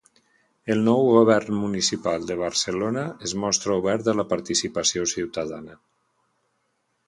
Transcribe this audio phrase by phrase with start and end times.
[0.75, 5.81] El nou govern municipal de Barcelona es mostra obert a la participació ciutadana.